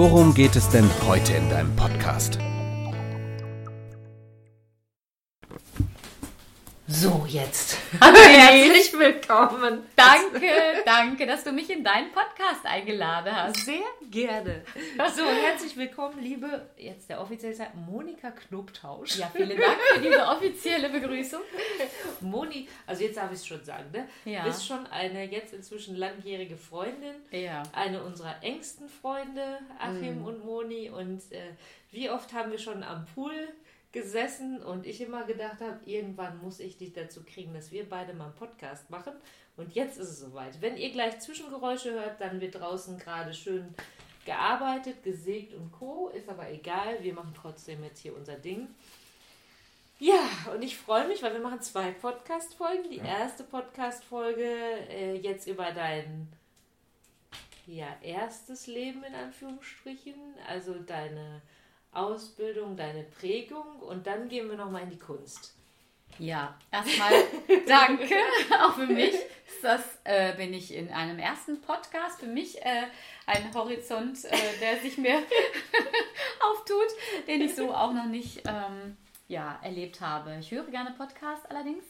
[0.00, 2.38] worum geht es denn heute in deinem Podcast?
[7.32, 7.78] Jetzt.
[8.00, 9.84] Hallo, Herzlich willkommen.
[9.94, 10.50] Danke,
[10.84, 13.64] danke, dass du mich in deinen Podcast eingeladen hast.
[13.64, 14.64] Sehr gerne.
[15.14, 19.16] So, herzlich willkommen, liebe, jetzt der offizielle Zeit, Monika Knobtausch.
[19.16, 21.42] Ja, vielen Dank für diese offizielle Begrüßung.
[22.20, 24.08] Moni, also jetzt darf ich es schon sagen, ne?
[24.24, 24.40] Ja.
[24.42, 27.14] Du bist schon eine jetzt inzwischen langjährige Freundin.
[27.30, 27.62] Ja.
[27.72, 30.90] Eine unserer engsten Freunde, Achim und Moni.
[30.90, 31.52] Und äh,
[31.92, 33.48] wie oft haben wir schon am Pool
[33.92, 38.14] gesessen und ich immer gedacht habe, irgendwann muss ich dich dazu kriegen, dass wir beide
[38.14, 39.12] mal einen Podcast machen.
[39.56, 40.60] Und jetzt ist es soweit.
[40.60, 43.74] Wenn ihr gleich Zwischengeräusche hört, dann wird draußen gerade schön
[44.24, 46.08] gearbeitet, gesägt und Co.
[46.08, 48.68] Ist aber egal, wir machen trotzdem jetzt hier unser Ding.
[49.98, 52.90] Ja, und ich freue mich, weil wir machen zwei Podcast-Folgen.
[52.90, 54.44] Die erste Podcast-Folge
[54.88, 56.28] äh, jetzt über dein
[57.66, 60.14] ja, erstes Leben in Anführungsstrichen,
[60.48, 61.42] also deine
[61.92, 65.54] Ausbildung, deine Prägung und dann gehen wir nochmal in die Kunst.
[66.18, 67.12] Ja, erstmal
[67.66, 68.14] danke.
[68.62, 72.84] Auch für mich ist das, äh, bin ich in einem ersten Podcast, für mich äh,
[73.26, 75.18] ein Horizont, äh, der sich mir
[76.42, 78.96] auftut, den ich so auch noch nicht ähm,
[79.28, 80.36] ja, erlebt habe.
[80.40, 81.84] Ich höre gerne Podcasts allerdings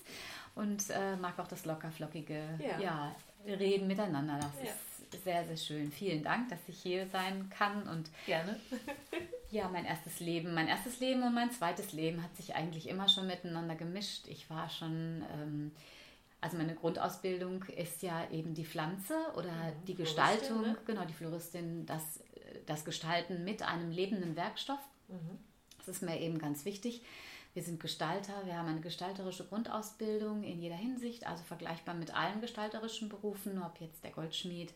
[0.54, 2.78] und äh, mag auch das locker-flockige Ja.
[2.80, 3.16] ja.
[3.46, 4.38] Reden miteinander.
[4.40, 4.70] Das Ja.
[4.70, 5.90] ist sehr, sehr schön.
[5.90, 8.60] Vielen Dank, dass ich hier sein kann und Gerne.
[9.50, 10.54] Ja, mein erstes Leben.
[10.54, 14.28] Mein erstes Leben und mein zweites Leben hat sich eigentlich immer schon miteinander gemischt.
[14.28, 15.72] Ich war schon, ähm,
[16.40, 19.52] also meine Grundausbildung ist ja eben die Pflanze oder
[19.88, 20.76] die Floristin, Gestaltung, ne?
[20.86, 22.20] genau, die Floristin, das,
[22.66, 24.80] das Gestalten mit einem lebenden Werkstoff.
[25.78, 27.02] Das ist mir eben ganz wichtig.
[27.52, 32.40] Wir sind Gestalter, wir haben eine gestalterische Grundausbildung in jeder Hinsicht, also vergleichbar mit allen
[32.40, 34.72] gestalterischen Berufen, ob jetzt der Goldschmied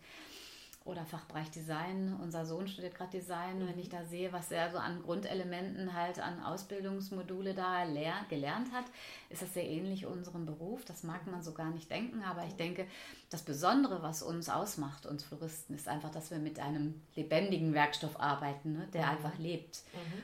[0.84, 2.14] oder Fachbereich Design.
[2.22, 3.66] Unser Sohn studiert gerade Design.
[3.66, 7.84] Wenn ich da sehe, was er so an Grundelementen halt an Ausbildungsmodule da
[8.28, 8.84] gelernt hat,
[9.30, 10.84] ist das sehr ähnlich unserem Beruf.
[10.84, 12.86] Das mag man so gar nicht denken, aber ich denke,
[13.30, 18.20] das Besondere, was uns ausmacht, uns Floristen, ist einfach, dass wir mit einem lebendigen Werkstoff
[18.20, 19.82] arbeiten, ne, der einfach lebt.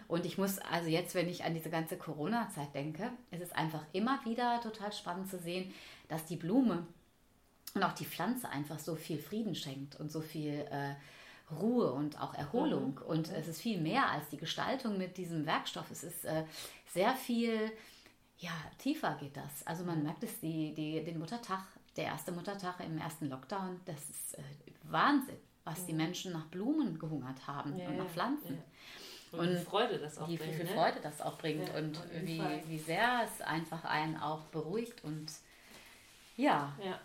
[0.08, 3.82] Und ich muss also jetzt, wenn ich an diese ganze Corona-Zeit denke, ist es einfach
[3.92, 5.72] immer wieder total spannend zu sehen,
[6.08, 6.86] dass die Blume
[7.74, 10.94] und auch die Pflanze einfach so viel Frieden schenkt und so viel äh,
[11.54, 12.98] Ruhe und auch Erholung.
[13.06, 15.90] Und es ist viel mehr als die Gestaltung mit diesem Werkstoff.
[15.90, 16.44] Es ist äh,
[16.92, 17.72] sehr viel,
[18.38, 19.66] ja, tiefer geht das.
[19.66, 21.62] Also man merkt es, die, die, den Muttertag,
[21.96, 24.42] der erste Muttertag im ersten Lockdown, das ist äh,
[24.84, 28.56] Wahnsinn, was die Menschen nach Blumen gehungert haben Ja, und nach Pflanzen.
[28.56, 29.38] ja.
[29.38, 30.54] Und, wie viel Freude das auch Wie bringt.
[30.56, 30.70] viel ne?
[30.72, 35.30] Freude das auch bringt Ja, und wie, wie sehr es einfach einen auch beruhigt und
[36.36, 36.98] ja, Ja.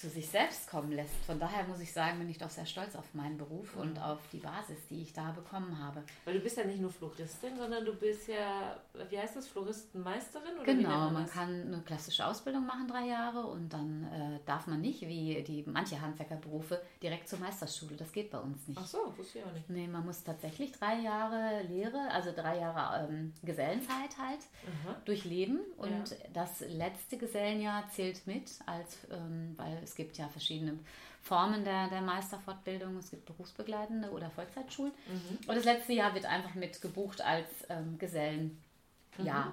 [0.00, 1.14] Zu sich selbst kommen lässt.
[1.26, 4.18] Von daher muss ich sagen, bin ich doch sehr stolz auf meinen Beruf und auf
[4.32, 6.02] die Basis, die ich da bekommen habe.
[6.24, 8.80] Weil du bist ja nicht nur Floristin, sondern du bist ja,
[9.10, 10.54] wie heißt das, Floristenmeisterin?
[10.56, 14.66] Oder Genau, man man kann eine klassische Ausbildung machen, drei Jahre, und dann äh, darf
[14.66, 17.96] man nicht, wie die manche Handwerkerberufe, direkt zur Meisterschule.
[17.96, 18.80] Das geht bei uns nicht.
[18.82, 19.68] Ach so, wusste ich auch nicht.
[19.68, 24.40] Nee, man muss tatsächlich drei Jahre Lehre, also drei Jahre ähm, Gesellenzeit halt
[24.86, 24.96] Aha.
[25.04, 26.16] durchleben und Ja.
[26.32, 30.78] das letzte Gesellenjahr zählt mit, als, ähm, weil es gibt ja verschiedene
[31.22, 32.96] Formen der, der Meisterfortbildung.
[32.96, 34.92] Es gibt berufsbegleitende oder Vollzeitschulen.
[35.08, 35.38] Mhm.
[35.48, 39.46] Und das letzte Jahr wird einfach mit gebucht als ähm, Gesellenjahr.
[39.46, 39.52] Mhm.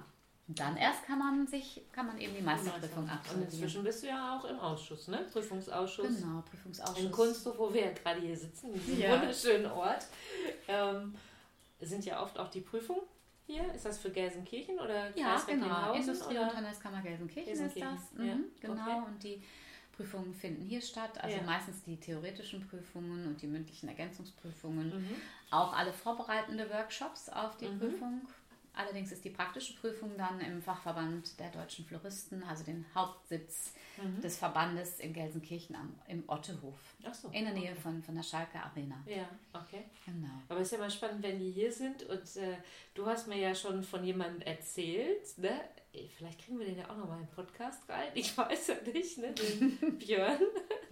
[0.49, 3.51] Und dann erst kann man sich, kann man eben die Meisterprüfung Und absolvieren.
[3.51, 5.25] inzwischen bist du ja auch im Ausschuss, ne?
[5.33, 6.21] Prüfungsausschuss.
[6.21, 6.99] Genau, Prüfungsausschuss.
[7.03, 9.11] Im Kunsthof, wo wir ja gerade hier sitzen, in diesem Ja.
[9.19, 10.05] wunderschönen Ort,
[10.69, 11.15] ähm,
[11.81, 13.01] sind ja oft auch die Prüfungen
[13.45, 13.73] hier.
[13.73, 15.91] Ist das für Gelsenkirchen oder Ja, Kreis genau.
[15.93, 18.25] Industrie- und Handelskammer Gelsenkirchen, Gelsenkirchen, ist das.
[18.25, 18.35] ja.
[18.35, 18.73] Mhm, genau.
[18.83, 19.01] Okay.
[19.05, 19.43] Und die
[19.97, 21.21] Prüfungen finden hier statt.
[21.23, 21.43] Also Ja.
[21.43, 24.89] meistens die theoretischen Prüfungen und die mündlichen Ergänzungsprüfungen.
[24.89, 25.15] Mhm.
[25.51, 27.79] Auch alle vorbereitende Workshops auf die Mhm.
[27.79, 28.21] Prüfung.
[28.73, 34.21] Allerdings ist die praktische Prüfung dann im Fachverband der deutschen Floristen, also den Hauptsitz Mhm.
[34.21, 36.77] des Verbandes in Gelsenkirchen am, im Ottehof.
[37.03, 37.29] Ach so.
[37.29, 37.81] In der Nähe okay.
[37.81, 39.03] von, von der Schalke Arena.
[39.07, 39.85] Ja, okay.
[40.05, 40.29] Genau.
[40.47, 42.57] Aber es ist ja mal spannend, wenn die hier sind und äh,
[42.93, 45.59] du hast mir ja schon von jemandem erzählt, ne?
[46.17, 48.09] Vielleicht kriegen wir den ja auch noch mal in den Podcast rein.
[48.13, 49.33] Ich weiß ja nicht, ne?
[49.33, 50.39] Den Björn.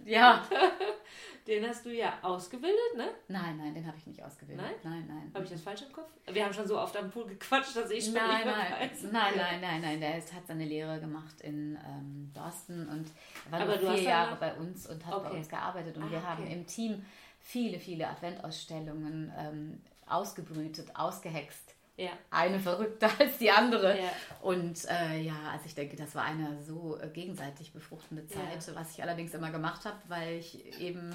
[0.04, 0.46] Ja.
[1.46, 3.08] Den hast du ja ausgebildet, ne?
[3.28, 4.64] Nein, nein, den habe ich nicht ausgebildet.
[4.64, 4.74] Nein?
[4.82, 5.30] Nein, nein.
[5.32, 6.08] Habe ich das falsch im Kopf?
[6.32, 8.72] Wir haben schon so oft am Pool gequatscht, dass ich schon Nein, nicht mehr nein,
[8.90, 9.02] weiß.
[9.04, 10.00] nein, nein, nein, nein.
[10.00, 13.06] Der ist, hat seine Lehre gemacht in ähm, Dorsten und
[13.46, 15.36] er war Aber nur vier Jahre bei uns und hat bei Okay.
[15.36, 15.96] uns gearbeitet.
[15.96, 16.52] Und Ah, wir haben okay.
[16.52, 17.04] im Team
[17.38, 21.75] viele, viele Adventausstellungen ähm, ausgebrütet, ausgehext.
[21.96, 22.10] Ja.
[22.30, 23.98] Eine verrückter als die andere.
[23.98, 24.10] Ja.
[24.42, 28.92] Und äh, ja, also ich denke, das war eine so äh, gegenseitig befruchtende Zeit, was
[28.92, 31.14] ich allerdings immer gemacht habe, weil ich eben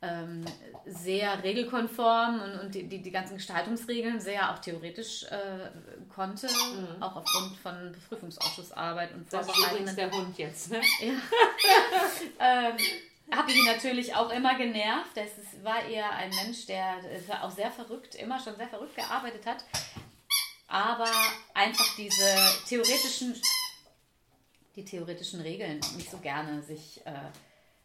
[0.00, 0.44] ähm,
[0.84, 5.70] sehr regelkonform und, und die, die, die ganzen Gestaltungsregeln sehr auch theoretisch äh,
[6.12, 6.48] konnte,
[7.00, 9.26] auch aufgrund von Prüfungsausschussarbeit und Mhm.
[9.30, 10.80] Das ist übrigens der Hund jetzt, ne?
[12.40, 12.76] ähm,
[13.30, 15.16] habe ich ihn natürlich auch immer genervt.
[15.16, 16.96] Ist, war eher ein Mensch, der
[17.42, 19.64] auch sehr verrückt, immer schon sehr verrückt gearbeitet hat.
[20.72, 21.06] Aber
[21.52, 22.34] einfach diese
[22.66, 23.34] theoretischen,
[24.74, 27.12] die theoretischen Regeln nicht so gerne sich äh,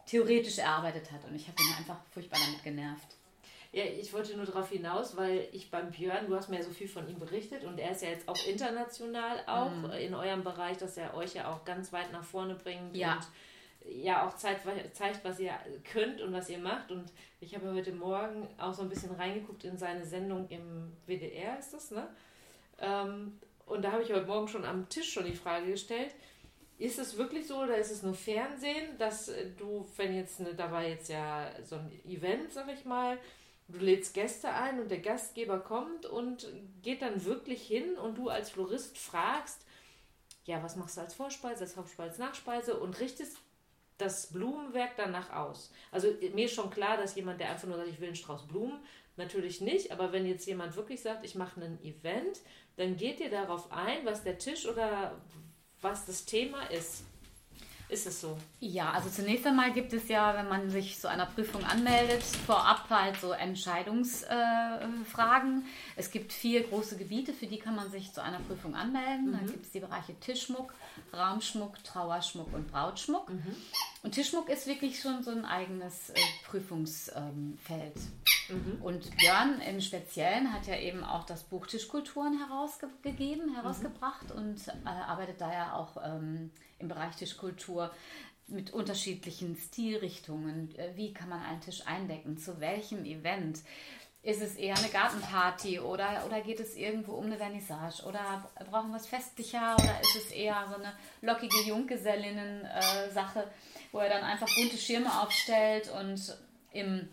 [0.05, 1.25] theoretisch erarbeitet hat.
[1.25, 3.07] Und ich habe ihn einfach furchtbar damit genervt.
[3.73, 6.71] Ja, ich wollte nur darauf hinaus, weil ich beim Björn, du hast mir ja so
[6.71, 9.91] viel von ihm berichtet und er ist ja jetzt auch international auch Mhm.
[9.91, 13.15] in eurem Bereich, dass er euch ja auch ganz weit nach vorne bringt Ja.
[13.17, 13.27] und
[14.03, 14.61] ja auch zeigt,
[14.95, 15.53] zeigt, was ihr
[15.91, 16.89] könnt und was ihr macht.
[16.91, 17.11] Und
[17.41, 21.73] ich habe heute Morgen auch so ein bisschen reingeguckt in seine Sendung im WDR, ist
[21.73, 22.07] das, ne?
[22.79, 26.13] Ähm, und da habe ich heute Morgen schon am Tisch schon die Frage gestellt,
[26.77, 30.53] ist es wirklich so oder ist es nur Fernsehen, dass äh, du, wenn jetzt, ne,
[30.53, 33.17] da war jetzt ja so ein Event, sag ich mal,
[33.67, 36.47] du lädst Gäste ein und der Gastgeber kommt und
[36.81, 39.65] geht dann wirklich hin und du als Florist fragst,
[40.45, 43.37] ja, was machst du als Vorspeise, als Hauptspeise, als Nachspeise und richtest
[43.97, 45.71] das Blumenwerk danach aus.
[45.91, 48.47] Also mir ist schon klar, dass jemand, der einfach nur sagt, ich will einen Strauß
[48.47, 48.79] Blumen,
[49.15, 52.39] natürlich nicht, aber wenn jetzt jemand wirklich sagt, ich mache ein Event,
[52.75, 55.19] dann geht ihr darauf ein, was der Tisch oder
[55.81, 57.03] was das Thema ist.
[57.89, 58.37] Ist es so?
[58.59, 62.89] Ja, also zunächst einmal gibt es ja, wenn man sich zu einer Prüfung anmeldet, vorab
[62.89, 65.61] halt so Entscheidungsfragen.
[65.61, 69.31] Äh, es gibt vier große Gebiete, für die kann man sich zu einer Prüfung anmelden.
[69.31, 70.73] Da gibt es die Bereiche Tischschmuck,
[71.13, 73.29] Raumschmuck, Trauerschmuck und Brautschmuck.
[74.03, 77.15] Und Tischschmuck ist wirklich schon so ein eigenes äh, Prüfungsfeld.
[77.15, 77.95] Ähm, Feld.
[78.81, 84.87] Und Björn im Speziellen hat ja eben auch das Buch Tischkulturen herausgegeben, herausgebracht und äh,
[84.87, 87.91] arbeitet da ja auch ähm, im Bereich Tischkultur
[88.47, 90.73] mit unterschiedlichen Stilrichtungen.
[90.77, 92.37] Äh, Wie kann man einen Tisch eindecken?
[92.37, 93.59] Zu welchem Event?
[94.23, 98.03] Ist es eher eine Gartenparty oder, oder geht es irgendwo um eine Vernissage?
[98.03, 100.91] Oder brauchen wir es festlicher oder ist es eher so eine
[101.21, 103.49] lockige Junggesellinnen-Sache,
[103.91, 106.37] wo er dann einfach bunte Schirme aufstellt und
[106.73, 107.07] im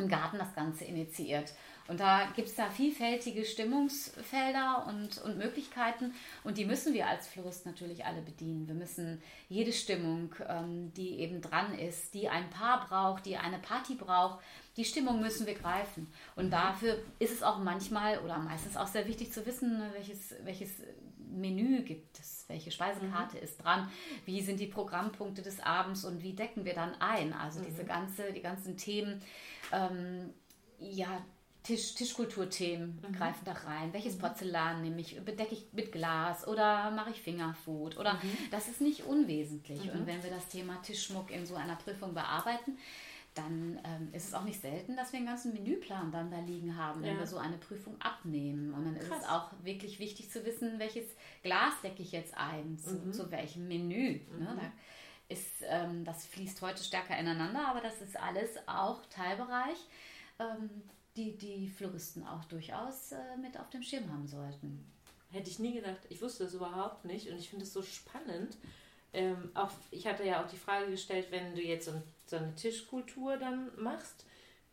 [0.00, 1.52] im Garten das Ganze initiiert.
[1.90, 6.14] Und da gibt es da vielfältige Stimmungsfelder und, und Möglichkeiten
[6.44, 8.68] und die müssen wir als Florist natürlich alle bedienen.
[8.68, 13.58] Wir müssen jede Stimmung, ähm, die eben dran ist, die ein Paar braucht, die eine
[13.58, 14.38] Party braucht,
[14.76, 16.06] die Stimmung müssen wir greifen.
[16.36, 20.70] Und dafür ist es auch manchmal oder meistens auch sehr wichtig zu wissen, welches, welches
[21.18, 23.90] Menü gibt es, welche Speisekarte ist dran,
[24.26, 27.32] wie sind die Programmpunkte des Abends und wie decken wir dann ein.
[27.32, 29.20] Also diese ganze, die ganzen Themen,
[29.72, 30.32] ähm,
[30.78, 31.20] ja,
[31.62, 33.92] Tisch, Tischkulturthemen greifen da rein.
[33.92, 35.20] Welches Porzellan nehme ich?
[35.24, 37.98] Bedecke ich mit Glas oder mache ich Fingerfood?
[37.98, 38.20] Oder
[38.50, 39.92] das ist nicht unwesentlich.
[39.92, 42.78] Und wenn wir das Thema Tischschmuck in so einer Prüfung bearbeiten,
[43.34, 46.76] dann ähm, ist es auch nicht selten, dass wir einen ganzen Menüplan dann da liegen
[46.76, 47.18] haben, wenn Ja.
[47.20, 48.74] wir so eine Prüfung abnehmen.
[48.74, 49.22] Und dann ist Krass.
[49.22, 51.04] es auch wirklich wichtig zu wissen, welches
[51.42, 54.20] Glas decke ich jetzt ein, zu, zu welchem Menü.
[54.38, 54.56] Ne?
[54.60, 54.72] Da
[55.28, 59.78] ist, ähm, das fließt heute stärker ineinander, aber das ist alles auch Teilbereich,
[60.40, 60.68] ähm,
[61.16, 64.84] die die Floristen auch durchaus äh, mit auf dem Schirm haben sollten.
[65.30, 66.00] Hätte ich nie gedacht.
[66.08, 68.56] Ich wusste das überhaupt nicht und ich finde es so spannend.
[69.12, 71.92] Ähm, auch, ich hatte ja auch die Frage gestellt, wenn du jetzt so,
[72.26, 74.24] so eine Tischkultur dann machst,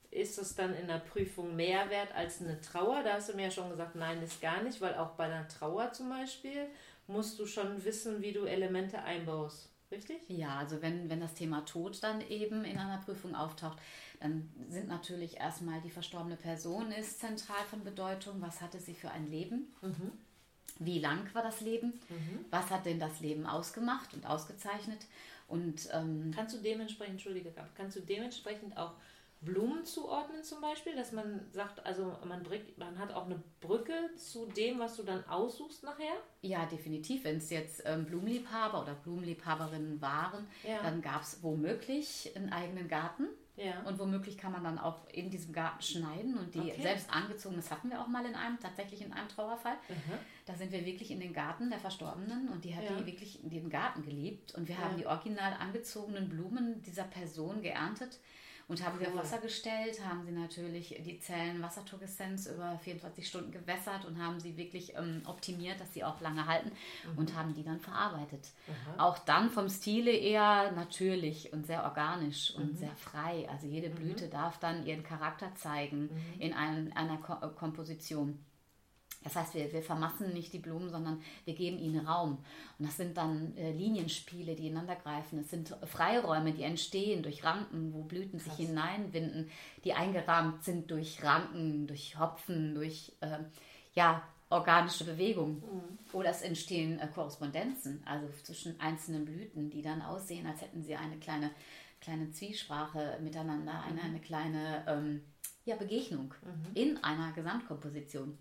[0.09, 3.03] ist das dann in der Prüfung mehr wert als eine Trauer?
[3.03, 5.47] Da hast du mir ja schon gesagt, nein, ist gar nicht, weil auch bei einer
[5.47, 6.67] Trauer zum Beispiel
[7.07, 9.69] musst du schon wissen, wie du Elemente einbaust.
[9.91, 10.17] Richtig?
[10.27, 13.77] Ja, also wenn, wenn das Thema Tod dann eben in einer Prüfung auftaucht,
[14.19, 18.41] dann sind natürlich erstmal die verstorbene Person ist zentral von Bedeutung.
[18.41, 19.73] Was hatte sie für ein Leben?
[20.79, 21.93] Wie lang war das Leben?
[22.49, 25.05] Was hat denn das Leben ausgemacht und ausgezeichnet?
[25.47, 28.93] Und ähm, Kannst du dementsprechend, entschuldige, kannst du dementsprechend auch
[29.41, 33.93] Blumen zuordnen zum Beispiel, dass man sagt, also man, bringt, man hat auch eine Brücke
[34.15, 36.13] zu dem, was du dann aussuchst nachher?
[36.41, 37.23] Ja, definitiv.
[37.23, 40.81] Wenn es jetzt ähm, Blumenliebhaber oder Blumenliebhaberinnen waren, Ja.
[40.81, 43.27] dann gab es womöglich einen eigenen Garten.
[43.57, 43.81] Ja.
[43.85, 46.81] Und womöglich kann man dann auch in diesem Garten schneiden und die okay.
[46.81, 49.77] selbst angezogen, das hatten wir auch mal in einem, tatsächlich in einem Trauerfall.
[49.89, 50.13] Mhm.
[50.45, 52.95] Da sind wir wirklich in den Garten der Verstorbenen und die hat ja.
[52.95, 54.81] die wirklich in den Garten geliebt und wir ja.
[54.81, 58.19] haben die original angezogenen Blumen dieser Person geerntet
[58.67, 59.05] und haben cool.
[59.05, 64.21] sie auf Wasser gestellt, haben sie natürlich die Zellen Wasserturgeszenz über 24 Stunden gewässert und
[64.21, 66.71] haben sie wirklich ähm, optimiert, dass sie auch lange halten
[67.11, 67.17] mhm.
[67.17, 68.51] und haben die dann verarbeitet.
[68.67, 69.07] Aha.
[69.07, 72.77] Auch dann vom Stile eher natürlich und sehr organisch und mhm.
[72.77, 73.47] sehr frei.
[73.49, 73.95] Also jede mhm.
[73.95, 76.41] Blüte darf dann ihren Charakter zeigen mhm.
[76.41, 78.39] in ein, einer Ko Komposition.
[79.27, 82.37] Das heißt, wir, wir vermassen nicht die Blumen, sondern wir geben ihnen Raum.
[82.79, 85.39] Und das sind dann äh, Linienspiele, die ineinander greifen.
[85.39, 88.55] Es sind Freiräume, die entstehen durch Ranken, wo Blüten Krass.
[88.55, 89.51] sich hineinwinden,
[89.83, 93.39] die eingerahmt sind durch Ranken, durch Hopfen, durch äh,
[93.95, 95.55] ja, organische Bewegung.
[95.55, 95.97] Mhm.
[96.13, 100.95] Oder es entstehen äh, Korrespondenzen, also zwischen einzelnen Blüten, die dann aussehen, als hätten sie
[100.95, 101.51] eine kleine,
[101.99, 104.05] kleine Zwiesprache miteinander, eine, mhm.
[104.05, 105.21] eine kleine ähm,
[105.65, 106.75] ja, Begegnung mhm.
[106.75, 108.37] in einer Gesamtkomposition.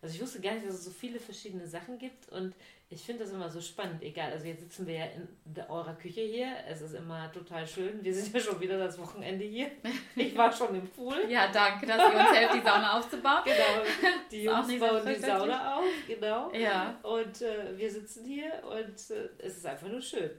[0.00, 2.54] Also ich wusste gar nicht, dass es so viele verschiedene Sachen gibt und
[2.90, 4.02] ich finde das immer so spannend.
[4.02, 5.28] Egal, also jetzt sitzen wir ja in
[5.68, 6.48] eurer Küche hier.
[6.66, 8.02] Es ist immer total schön.
[8.02, 9.70] Wir sind ja schon wieder das Wochenende hier.
[10.16, 11.26] Ich war schon im Pool.
[11.28, 13.42] ja, danke, dass ihr uns helft, die Sauna aufzubauen.
[13.44, 16.52] Genau, die Jungs bauen die Sauna auf, genau.
[16.54, 16.98] Ja.
[17.02, 20.30] Und äh, wir sitzen hier und äh, es ist einfach nur schön.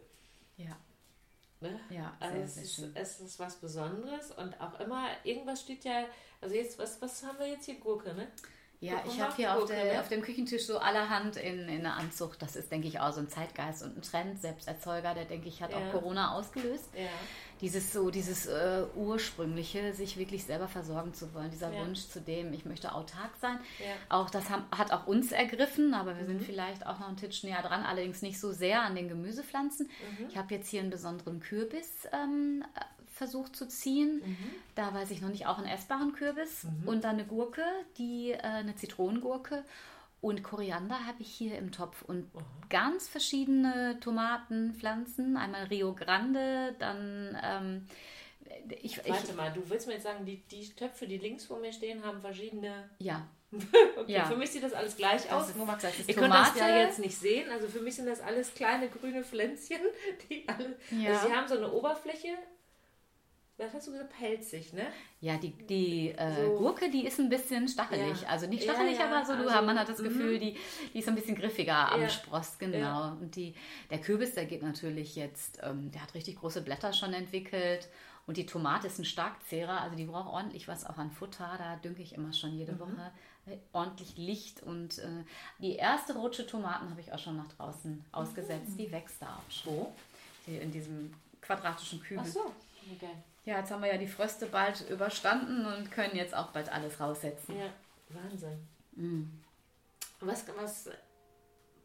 [0.57, 0.75] Ja.
[1.61, 1.79] Ne?
[1.89, 6.05] Ja, also sehr, es, ist, es ist was Besonderes und auch immer, irgendwas steht ja,
[6.39, 7.75] also jetzt, was, was haben wir jetzt hier?
[7.75, 8.29] Gurke, ne?
[8.81, 9.99] Ja, ich habe hier auf, der, ne?
[9.99, 12.41] auf, dem Küchentisch so allerhand in, in der Anzucht.
[12.41, 14.41] Das ist, denke ich, auch so ein Zeitgeist und ein Trend.
[14.41, 15.77] Selbsterzeuger, der, denke ich, hat ja.
[15.77, 16.89] auch Corona ausgelöst.
[16.95, 17.09] Ja.
[17.59, 21.81] Dieses so, dieses äh, ursprüngliche, sich wirklich selber versorgen zu wollen, dieser ja.
[21.81, 23.59] Wunsch zu dem, ich möchte autark sein.
[24.07, 26.27] Auch das haben, hat auch uns ergriffen, aber wir mhm.
[26.27, 29.87] sind vielleicht auch noch ein Tisch näher dran, allerdings nicht so sehr an den Gemüsepflanzen.
[29.87, 30.27] Mhm.
[30.29, 32.63] Ich habe jetzt hier einen besonderen Kürbis ähm,
[33.19, 34.21] versucht zu ziehen.
[34.25, 34.37] Mhm.
[34.75, 36.87] Da weiß ich noch nicht, auch einen essbaren Kürbis mhm.
[36.87, 37.63] und dann eine Gurke,
[37.97, 39.63] die äh, eine Zitronengurke
[40.21, 42.39] und Koriander habe ich hier im Topf und mhm.
[42.69, 45.37] ganz verschiedene Tomatenpflanzen.
[45.37, 47.85] Einmal Rio Grande, dann ähm,
[48.81, 51.59] ich, Warte ich, mal, du willst mir jetzt sagen, die, die Töpfe, die links vor
[51.59, 52.89] mir stehen, haben verschiedene.
[52.99, 53.27] Ja.
[53.97, 54.25] okay, ja.
[54.25, 55.49] für mich sieht das alles gleich das aus.
[55.49, 57.49] Ist, das ist Ihr könnt das ja jetzt nicht sehen.
[57.49, 59.79] Also für mich sind das alles kleine grüne Pflänzchen,
[60.29, 60.75] die alle.
[60.91, 61.13] Ja.
[61.13, 62.37] Also sie haben so eine Oberfläche,
[63.59, 64.87] was hast du gesagt, pelzig, ne?
[65.21, 66.57] Ja, die, die äh, so.
[66.57, 68.21] Gurke, die ist ein bisschen stachelig.
[68.21, 68.29] Ja.
[68.29, 69.11] Also nicht stachelig, ja, ja.
[69.11, 70.39] aber so, du, also, man hat das Gefühl, mhm.
[70.39, 70.57] die,
[70.93, 73.11] die ist ein bisschen griffiger am Spross, genau.
[73.11, 73.53] Und die,
[73.89, 77.89] der Kürbis, der geht natürlich jetzt, ähm, der hat richtig große Blätter schon entwickelt.
[78.27, 81.55] Und die Tomate ist ein Starkzehrer, also die braucht ordentlich was auch an Futter.
[81.57, 82.79] Da dünke ich immer schon jede mhm.
[82.79, 83.11] Woche.
[83.47, 84.63] Äh, ordentlich Licht.
[84.63, 85.23] Und äh,
[85.57, 88.69] die erste Rutsche Tomaten habe ich auch schon nach draußen ausgesetzt.
[88.69, 88.77] Mhm.
[88.77, 89.73] Die wächst da auch schon.
[89.73, 89.93] Wo?
[90.45, 92.23] Hier in diesem quadratischen Kübel.
[92.25, 92.53] Ach so,
[92.95, 93.09] okay.
[93.45, 96.99] Ja, jetzt haben wir ja die Fröste bald überstanden und können jetzt auch bald alles
[96.99, 97.57] raussetzen.
[97.57, 97.69] Ja,
[98.09, 98.67] Wahnsinn.
[98.95, 99.41] Mhm.
[100.19, 100.89] Was, was,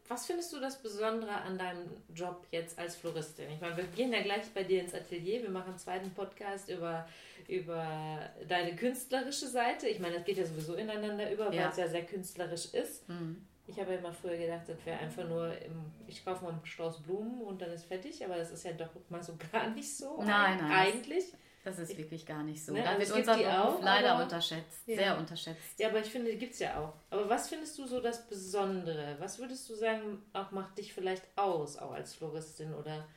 [0.07, 3.49] was findest du das Besondere an deinem Job jetzt als Floristin?
[3.49, 5.41] Ich meine, wir gehen ja gleich bei dir ins Atelier.
[5.41, 7.07] Wir machen einen zweiten Podcast über,
[7.47, 9.87] über deine künstlerische Seite.
[9.87, 11.69] Ich meine, das geht ja sowieso ineinander über, weil ja.
[11.69, 13.07] es ja sehr künstlerisch ist.
[13.07, 13.47] Mhm.
[13.67, 16.63] Ich habe ja immer früher gedacht, das wäre einfach nur, im, ich kaufe mal einen
[16.63, 19.95] Strauß Blumen und dann ist fertig, aber das ist ja doch mal so gar nicht
[19.95, 20.21] so.
[20.21, 20.71] Nein, nein.
[20.71, 21.33] Eigentlich.
[21.65, 22.73] Das ist wirklich gar nicht so.
[22.73, 22.83] Ne?
[22.83, 24.95] Da also wird unser Beruf auch, leider unterschätzt, ja.
[24.95, 25.79] sehr unterschätzt.
[25.79, 26.93] Ja, aber ich finde, die gibt es ja auch.
[27.09, 29.15] Aber was findest du so das Besondere?
[29.19, 33.07] Was würdest du sagen, auch macht dich vielleicht aus, auch als Floristin oder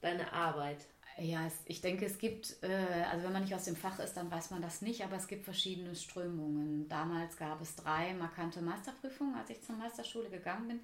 [0.00, 0.86] deine Arbeit?
[1.18, 4.14] Ja, es, ich denke, es gibt, äh, also wenn man nicht aus dem Fach ist,
[4.14, 6.88] dann weiß man das nicht, aber es gibt verschiedene Strömungen.
[6.88, 10.80] Damals gab es drei markante Meisterprüfungen, als ich zur Meisterschule gegangen bin.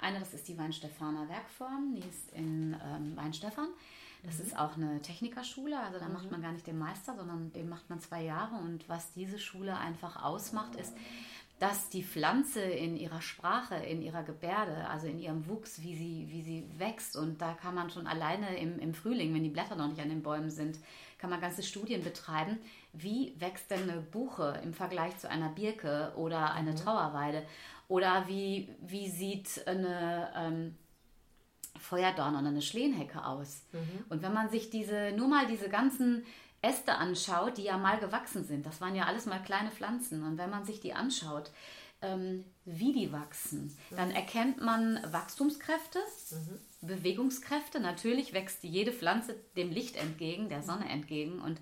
[0.00, 3.68] Eine, das ist die Weinstefaner Werkform, die ist in ähm, Weinstefan.
[4.24, 4.44] Das mhm.
[4.44, 6.14] ist auch eine Technikerschule, also da mhm.
[6.14, 8.56] macht man gar nicht den Meister, sondern den macht man zwei Jahre.
[8.56, 10.94] Und was diese Schule einfach ausmacht, ist,
[11.60, 16.26] dass die Pflanze in ihrer Sprache, in ihrer Gebärde, also in ihrem Wuchs, wie sie,
[16.28, 17.16] wie sie wächst.
[17.16, 20.08] Und da kann man schon alleine im, im Frühling, wenn die Blätter noch nicht an
[20.08, 20.78] den Bäumen sind,
[21.18, 22.58] kann man ganze Studien betreiben.
[22.92, 26.76] Wie wächst denn eine Buche im Vergleich zu einer Birke oder eine mhm.
[26.76, 27.44] Trauerweide?
[27.88, 30.76] Oder wie, wie sieht eine, ähm,
[31.84, 33.62] Feuerdorn oder eine Schlehenhecke aus.
[33.72, 34.04] Mhm.
[34.08, 36.24] Und wenn man sich diese, nur mal diese ganzen
[36.62, 40.38] Äste anschaut, die ja mal gewachsen sind, das waren ja alles mal kleine Pflanzen, und
[40.38, 41.50] wenn man sich die anschaut,
[42.00, 43.96] ähm, wie die wachsen, mhm.
[43.96, 45.98] dann erkennt man Wachstumskräfte,
[46.30, 46.86] mhm.
[46.86, 47.80] Bewegungskräfte.
[47.80, 51.60] Natürlich wächst jede Pflanze dem Licht entgegen, der Sonne entgegen und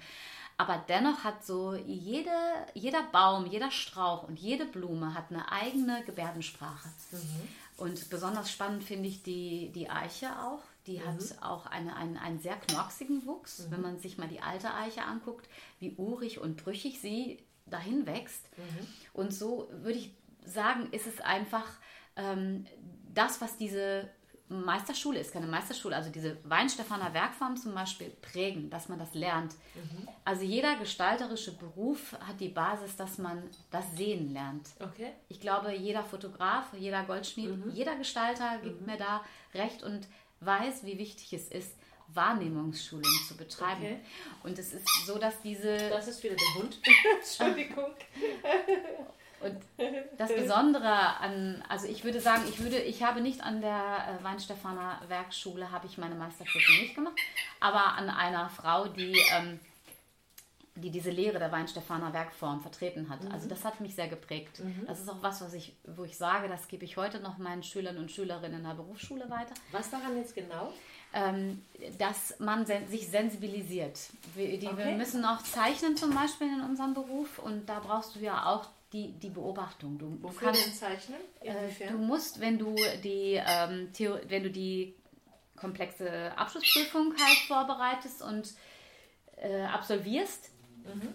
[0.58, 2.30] aber dennoch hat so jede,
[2.74, 6.88] jeder Baum, jeder Strauch und jede Blume hat eine eigene Gebärdensprache.
[7.10, 7.48] Mhm.
[7.82, 10.62] Und besonders spannend finde ich die, die Eiche auch.
[10.86, 11.04] Die mhm.
[11.04, 13.58] hat auch eine, einen, einen sehr knorksigen Wuchs.
[13.58, 13.70] Mhm.
[13.72, 15.48] Wenn man sich mal die alte Eiche anguckt,
[15.80, 18.44] wie urig und brüchig sie dahin wächst.
[18.56, 18.86] Mhm.
[19.12, 21.66] Und so würde ich sagen, ist es einfach
[22.14, 22.66] ähm,
[23.12, 24.08] das, was diese
[24.52, 29.52] Meisterschule ist, keine Meisterschule, also diese Weinstefaner Werkform zum Beispiel prägen, dass man das lernt.
[29.74, 30.08] Mhm.
[30.24, 34.68] Also jeder gestalterische Beruf hat die Basis, dass man das Sehen lernt.
[34.80, 35.12] Okay.
[35.28, 37.70] Ich glaube, jeder Fotograf, jeder Goldschmied, mhm.
[37.72, 38.86] jeder Gestalter gibt mhm.
[38.86, 39.22] mir da
[39.54, 40.06] recht und
[40.40, 41.76] weiß, wie wichtig es ist,
[42.14, 43.82] Wahrnehmungsschulung zu betreiben.
[43.82, 44.00] Okay.
[44.42, 45.76] Und es ist so, dass diese.
[45.88, 46.78] Das ist wieder der Hund.
[47.18, 47.94] Entschuldigung.
[49.44, 49.56] Und
[50.18, 53.70] das Besondere an, also ich würde sagen, ich würde, ich habe nicht an der
[54.20, 57.18] äh, Weinstefaner Werkschule habe ich meine Meisterprüfung nicht gemacht,
[57.60, 59.58] aber an einer Frau, die ähm,
[60.74, 63.22] die diese Lehre der Weinstefaner Werkform vertreten hat.
[63.24, 63.32] Mhm.
[63.32, 64.60] Also das hat mich sehr geprägt.
[64.60, 64.84] Mhm.
[64.86, 67.62] Das ist auch was, was ich, wo ich sage, das gebe ich heute noch meinen
[67.62, 69.54] Schülern und Schülerinnen in der Berufsschule weiter.
[69.70, 70.72] Was daran jetzt genau?
[71.14, 71.62] Ähm,
[71.98, 73.98] dass man sich sensibilisiert.
[74.34, 74.86] Wir, die, okay.
[74.86, 78.66] wir müssen auch zeichnen zum Beispiel in unserem Beruf und da brauchst du ja auch
[78.92, 79.98] die, die Beobachtung.
[79.98, 81.18] Du, du kannst zeichnen.
[81.40, 83.88] Äh, du musst, wenn du die ähm,
[84.28, 84.94] wenn du die
[85.56, 88.52] komplexe Abschlussprüfung halt vorbereitest und
[89.36, 90.50] äh, absolvierst,
[90.84, 91.14] mhm.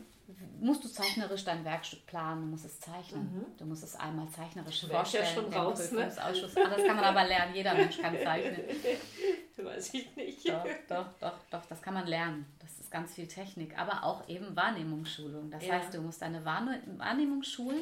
[0.60, 3.24] musst du zeichnerisch dein Werkstück planen, du musst es zeichnen.
[3.24, 3.57] Mhm.
[3.57, 5.25] Du musst es einmal zeichnerisch vorstellen.
[5.25, 6.12] Ja schon raus, ne?
[6.17, 7.55] Ah, das kann man aber lernen.
[7.55, 8.62] Jeder Mensch kann zeichnen.
[9.57, 10.48] Weiß ich nicht.
[10.48, 12.46] Doch, doch, doch, doch, das kann man lernen.
[12.60, 15.51] Das ist ganz viel Technik, aber auch eben Wahrnehmungsschulung.
[15.51, 15.74] Das ja.
[15.74, 17.82] heißt, du musst deine Wahrnehmung schulen,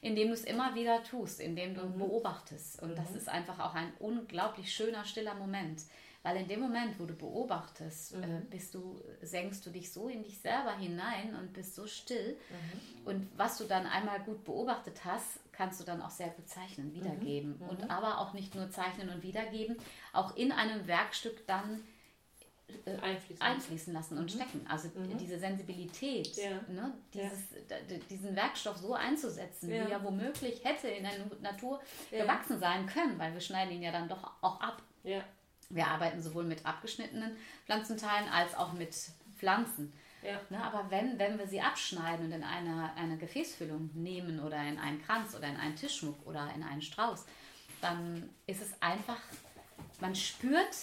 [0.00, 1.98] indem du es immer wieder tust, indem du mhm.
[1.98, 2.80] beobachtest.
[2.80, 2.96] Und mhm.
[2.96, 5.82] das ist einfach auch ein unglaublich schöner, stiller Moment.
[6.22, 8.46] Weil in dem Moment, wo du beobachtest, äh, mhm.
[8.48, 12.36] bist du, senkst du dich so in dich selber hinein und bist so still.
[12.48, 13.06] Mhm.
[13.06, 16.94] Und was du dann einmal gut beobachtet hast, kannst du dann auch sehr gut zeichnen,
[16.94, 17.58] wiedergeben.
[17.58, 17.68] Mhm.
[17.68, 17.90] Und mhm.
[17.90, 19.76] aber auch nicht nur zeichnen und wiedergeben,
[20.12, 21.82] auch in einem Werkstück dann
[22.86, 23.42] äh, einfließen.
[23.42, 23.92] einfließen.
[23.92, 24.36] lassen und mhm.
[24.40, 24.66] stecken.
[24.68, 25.16] Also mhm.
[25.18, 26.60] diese Sensibilität, ja.
[26.68, 27.96] ne, dieses, ja.
[28.10, 29.86] diesen Werkstoff so einzusetzen, ja.
[29.86, 31.80] wie er womöglich hätte in der Natur
[32.10, 34.82] gewachsen sein können, weil wir schneiden ihn ja dann doch auch ab.
[35.70, 38.94] Wir arbeiten sowohl mit abgeschnittenen Pflanzenteilen als auch mit
[39.36, 39.92] Pflanzen.
[40.48, 44.78] Ne, aber wenn, wenn wir sie abschneiden und in eine, eine Gefäßfüllung nehmen oder in
[44.78, 47.26] einen Kranz oder in einen Tischschmuck oder in einen Strauß,
[47.82, 49.20] dann ist es einfach,
[50.00, 50.74] man spürt,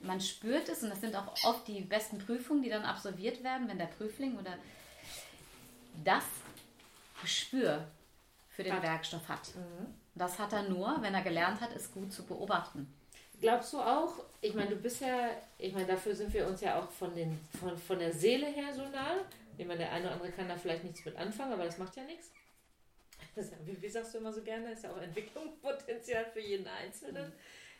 [0.00, 3.68] man spürt es und das sind auch oft die besten Prüfungen, die dann absolviert werden,
[3.68, 4.56] wenn der Prüfling oder
[6.04, 6.24] das
[7.20, 7.86] Gespür
[8.50, 8.82] für den hat.
[8.82, 9.54] Werkstoff hat.
[9.54, 9.94] Mhm.
[10.14, 12.92] Das hat er nur, wenn er gelernt hat, es gut zu beobachten.
[13.40, 16.78] Glaubst du auch, ich meine, du bist ja, ich meine, dafür sind wir uns ja
[16.78, 19.16] auch von, den, von, von der Seele her so nah.
[19.58, 21.96] Ich meine, der eine oder andere kann da vielleicht nichts mit anfangen, aber das macht
[21.96, 22.30] ja nichts.
[23.64, 27.32] wie, wie, sagst du immer so gerne, ist ja auch Entwicklungspotenzial für jeden Einzelnen.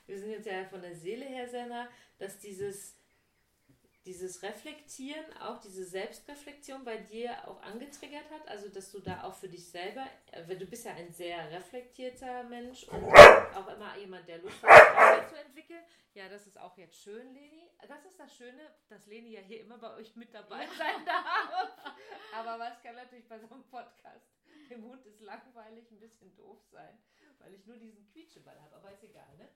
[0.06, 1.88] Wir sind jetzt ja von der Seele her sehr nah,
[2.18, 2.96] dass dieses
[4.06, 8.46] dieses Reflektieren, auch diese Selbstreflexion bei dir auch angetriggert hat?
[8.46, 11.50] Also, dass du da auch für dich selber, äh, weil du bist ja ein sehr
[11.50, 15.82] reflektierter Mensch und auch immer jemand, der Lust hat, sich zu entwickeln.
[16.14, 17.68] Ja, das ist auch jetzt schön, Leni.
[17.88, 21.76] Das ist das Schöne, dass Leni ja hier immer bei euch mit dabei sein darf.
[22.32, 24.30] Aber was kann natürlich bei so einem Podcast,
[24.70, 26.96] dem Hund ist langweilig, ein bisschen doof sein,
[27.38, 28.76] weil ich nur diesen Quietscheball habe.
[28.76, 29.48] Aber ist egal, ne?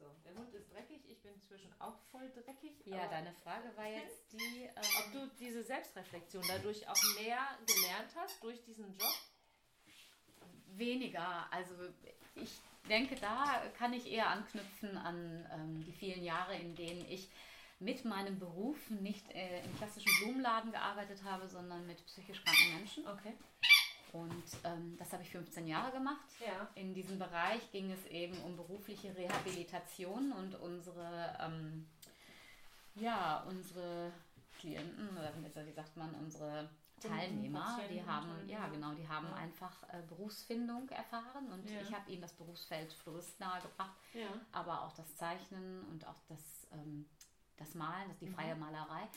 [0.00, 2.72] So, der Hund ist dreckig, ich bin inzwischen auch voll dreckig.
[2.86, 8.10] Ja, deine Frage war jetzt die, ähm, ob du diese Selbstreflexion dadurch auch mehr gelernt
[8.16, 9.14] hast durch diesen Job?
[10.68, 11.52] Weniger.
[11.52, 11.74] Also
[12.34, 17.28] ich denke, da kann ich eher anknüpfen an ähm, die vielen Jahre, in denen ich
[17.78, 23.06] mit meinem Beruf nicht äh, im klassischen Blumenladen gearbeitet habe, sondern mit psychisch kranken Menschen.
[23.06, 23.34] Okay.
[24.12, 26.26] Und ähm, das habe ich 15 Jahre gemacht.
[26.44, 26.68] Ja.
[26.74, 31.86] In diesem Bereich ging es eben um berufliche Rehabilitation und unsere, ähm,
[32.96, 34.12] ja, unsere
[34.58, 36.68] Klienten, oder wie sagt man, unsere
[37.00, 39.36] Teilnehmer, die haben, ja genau, die haben ja.
[39.36, 41.80] einfach äh, Berufsfindung erfahren und ja.
[41.80, 44.28] ich habe ihnen das Berufsfeld Florist nahegebracht, ja.
[44.52, 47.06] aber auch das Zeichnen und auch das, ähm,
[47.56, 48.34] das Malen, das die mhm.
[48.34, 49.08] freie Malerei.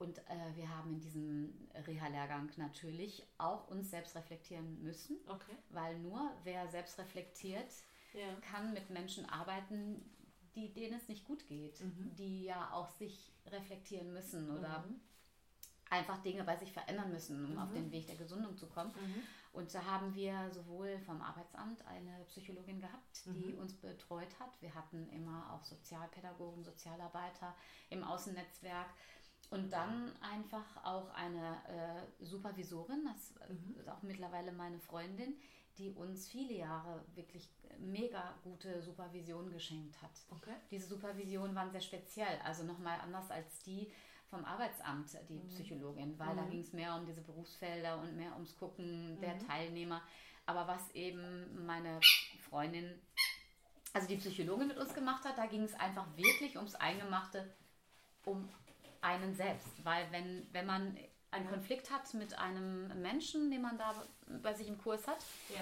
[0.00, 1.52] Und äh, wir haben in diesem
[1.86, 5.54] Reha-Lehrgang natürlich auch uns selbst reflektieren müssen, okay.
[5.68, 7.70] weil nur wer selbst reflektiert,
[8.14, 8.34] ja.
[8.40, 10.02] kann mit Menschen arbeiten,
[10.54, 12.14] die, denen es nicht gut geht, mhm.
[12.16, 15.00] die ja auch sich reflektieren müssen oder mhm.
[15.90, 17.58] einfach Dinge bei sich verändern müssen, um mhm.
[17.58, 18.92] auf den Weg der Gesundung zu kommen.
[18.92, 19.22] Mhm.
[19.52, 23.58] Und da haben wir sowohl vom Arbeitsamt eine Psychologin gehabt, die mhm.
[23.58, 24.62] uns betreut hat.
[24.62, 27.54] Wir hatten immer auch Sozialpädagogen, Sozialarbeiter
[27.90, 28.88] im Außennetzwerk
[29.50, 33.76] und dann einfach auch eine äh, Supervisorin, das mhm.
[33.76, 35.34] ist auch mittlerweile meine Freundin,
[35.76, 40.10] die uns viele Jahre wirklich mega gute Supervision geschenkt hat.
[40.30, 40.54] Okay.
[40.70, 43.90] Diese Supervision waren sehr speziell, also nochmal anders als die
[44.28, 45.48] vom Arbeitsamt, die mhm.
[45.48, 46.36] Psychologin, weil mhm.
[46.36, 49.46] da ging es mehr um diese Berufsfelder und mehr ums Gucken der mhm.
[49.46, 50.02] Teilnehmer.
[50.46, 52.00] Aber was eben meine
[52.48, 53.00] Freundin,
[53.92, 57.52] also die Psychologin mit uns gemacht hat, da ging es einfach wirklich ums Eingemachte,
[58.24, 58.48] um
[59.02, 59.84] einen selbst.
[59.84, 60.96] Weil wenn, wenn man
[61.30, 63.94] einen Konflikt hat mit einem Menschen, den man da
[64.42, 65.60] bei sich im Kurs hat, ja.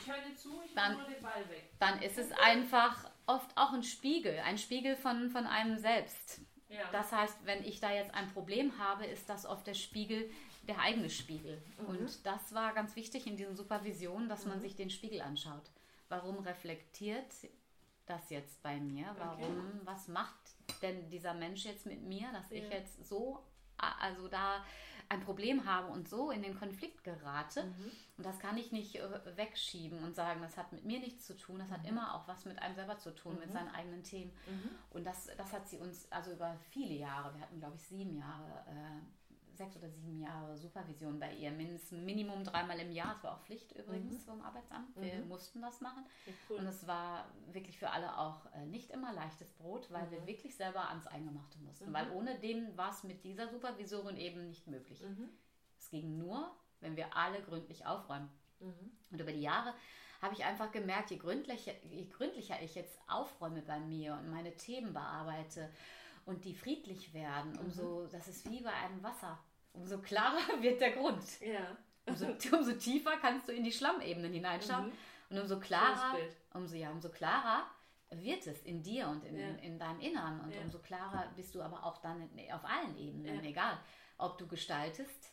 [0.00, 1.70] ich höre dir zu, ich dann, nur den Ball weg.
[1.78, 6.40] Dann ist es einfach oft auch ein Spiegel, ein Spiegel von, von einem selbst.
[6.68, 6.82] Ja.
[6.92, 10.30] Das heißt, wenn ich da jetzt ein Problem habe, ist das oft der Spiegel,
[10.66, 11.62] der eigene Spiegel.
[11.78, 11.86] Mhm.
[11.86, 14.50] Und das war ganz wichtig in diesen Supervisionen, dass mhm.
[14.50, 15.70] man sich den Spiegel anschaut.
[16.10, 17.32] Warum reflektiert
[18.08, 19.14] das jetzt bei mir?
[19.18, 19.80] Warum, okay.
[19.84, 20.36] was macht
[20.82, 22.56] denn dieser Mensch jetzt mit mir, dass ja.
[22.56, 23.42] ich jetzt so
[23.78, 24.64] also da
[25.10, 27.64] ein Problem habe und so in den Konflikt gerate.
[27.64, 27.90] Mhm.
[28.18, 31.36] Und das kann ich nicht äh, wegschieben und sagen, das hat mit mir nichts zu
[31.36, 31.58] tun.
[31.58, 31.72] Das mhm.
[31.72, 33.40] hat immer auch was mit einem selber zu tun, mhm.
[33.40, 34.32] mit seinen eigenen Themen.
[34.46, 34.70] Mhm.
[34.90, 38.16] Und das, das hat sie uns also über viele Jahre, wir hatten glaube ich sieben
[38.16, 39.00] Jahre, äh,
[39.58, 43.14] sechs oder sieben Jahre Supervision bei ihr, mindestens Minimum dreimal im Jahr.
[43.14, 44.30] Es war auch Pflicht übrigens mhm.
[44.30, 44.96] vom Arbeitsamt.
[44.96, 45.28] Wir mhm.
[45.28, 46.04] mussten das machen.
[46.26, 46.58] Ja, cool.
[46.58, 50.12] Und es war wirklich für alle auch äh, nicht immer leichtes Brot, weil mhm.
[50.12, 51.92] wir wirklich selber ans Eingemachte mussten.
[51.92, 52.12] Weil mhm.
[52.12, 55.02] ohne dem war es mit dieser Supervisorin eben nicht möglich.
[55.02, 55.28] Mhm.
[55.78, 58.30] Es ging nur, wenn wir alle gründlich aufräumen.
[58.60, 58.92] Mhm.
[59.10, 59.74] Und über die Jahre
[60.22, 64.54] habe ich einfach gemerkt, je gründlicher, je gründlicher ich jetzt aufräume bei mir und meine
[64.56, 65.70] Themen bearbeite
[66.26, 69.38] und die friedlich werden, umso, das ist wie bei einem Wasser
[69.78, 71.40] umso klarer wird der Grund.
[71.40, 71.76] Ja.
[72.06, 74.86] Umso, umso tiefer kannst du in die Schlammebenen hineinschauen.
[74.86, 74.92] Mhm.
[75.30, 76.16] Und umso klarer,
[76.54, 77.66] umso, ja, umso klarer
[78.10, 79.48] wird es in dir und in, ja.
[79.48, 80.40] in, in deinem Innern.
[80.40, 80.60] Und ja.
[80.62, 83.50] umso klarer bist du aber auch dann auf allen Ebenen, ja.
[83.50, 83.78] egal.
[84.16, 85.32] Ob du gestaltest,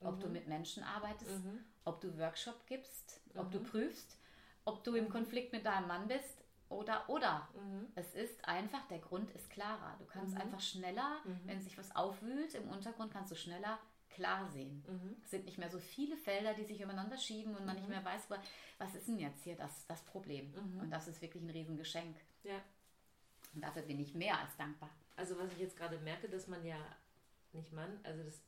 [0.00, 0.20] ob mhm.
[0.20, 1.64] du mit Menschen arbeitest, mhm.
[1.84, 3.64] ob du Workshop gibst, ob du mhm.
[3.64, 4.16] prüfst,
[4.64, 5.10] ob du im mhm.
[5.10, 6.37] Konflikt mit deinem Mann bist
[6.68, 7.48] oder oder.
[7.54, 7.88] Mhm.
[7.94, 9.96] Es ist einfach, der Grund ist klarer.
[9.98, 10.40] Du kannst mhm.
[10.40, 11.40] einfach schneller, mhm.
[11.44, 13.78] wenn sich was aufwühlt im Untergrund, kannst du schneller
[14.10, 14.84] klar sehen.
[14.88, 15.16] Mhm.
[15.22, 17.94] Es sind nicht mehr so viele Felder, die sich übereinander schieben und man nicht mhm.
[17.94, 18.28] mehr weiß,
[18.78, 20.50] was ist denn jetzt hier das, das Problem.
[20.50, 20.80] Mhm.
[20.80, 22.16] Und das ist wirklich ein Riesengeschenk.
[22.42, 22.60] Ja.
[23.54, 24.90] Und dafür bin ich mehr als dankbar.
[25.16, 26.78] Also was ich jetzt gerade merke, dass man ja,
[27.52, 28.40] nicht Mann, also das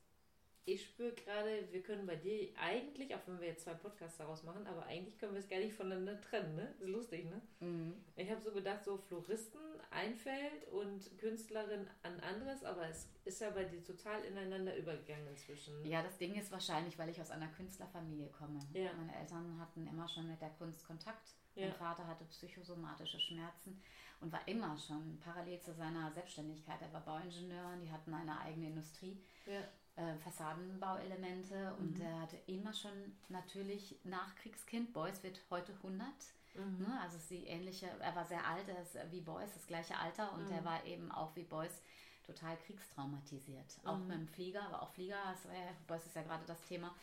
[0.66, 4.42] ich spüre gerade, wir können bei dir eigentlich, auch wenn wir jetzt zwei Podcasts daraus
[4.42, 6.75] machen, aber eigentlich können wir es gar nicht voneinander trennen, ne?
[6.79, 7.40] Das ist lustig, ne?
[7.61, 7.94] Mhm.
[8.16, 13.51] Ich habe so gedacht, so Floristen einfällt und Künstlerin an anderes, aber es ist ja
[13.51, 15.85] bei dir total ineinander übergegangen inzwischen.
[15.85, 18.61] Ja, das Ding ist wahrscheinlich, weil ich aus einer Künstlerfamilie komme.
[18.73, 18.92] Ja.
[18.92, 21.35] Meine Eltern hatten immer schon mit der Kunst Kontakt.
[21.55, 21.66] Ja.
[21.66, 23.83] Mein Vater hatte psychosomatische Schmerzen
[24.20, 26.81] und war immer schon parallel zu seiner Selbstständigkeit.
[26.81, 29.18] Er war Bauingenieur und die hatten eine eigene Industrie.
[29.46, 29.62] Ja
[30.01, 32.05] äh, Fassadenbauelemente und mhm.
[32.05, 32.93] er hatte immer schon
[33.29, 34.93] natürlich Nachkriegskind.
[34.93, 36.07] Beuys wird heute 100.
[36.55, 36.79] Mhm.
[36.79, 37.01] Ne?
[37.03, 40.47] Also sie ähnliche, er war sehr alt, er ist wie Beuys, das gleiche Alter und
[40.47, 40.53] mhm.
[40.53, 41.83] er war eben auch wie Beuys
[42.27, 43.81] total kriegstraumatisiert.
[43.85, 44.07] Auch mhm.
[44.07, 46.95] mit dem Flieger, aber auch Flieger, das war ja, Beuys ist ja gerade das Thema,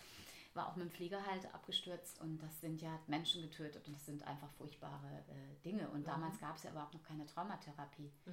[0.57, 4.05] war auch mit dem Flieger halt abgestürzt und das sind ja Menschen getötet und das
[4.05, 5.87] sind einfach furchtbare äh, Dinge.
[5.89, 6.05] Und mhm.
[6.05, 8.11] damals gab es ja überhaupt noch keine Traumatherapie.
[8.25, 8.31] Mhm.